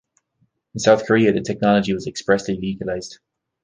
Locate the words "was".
1.93-2.07